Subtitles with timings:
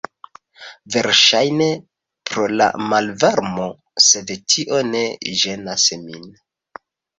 [0.95, 1.67] Verŝajne
[2.31, 3.69] pro la malvarmo,
[4.07, 5.05] sed tio ne
[5.45, 6.29] ĝenas min.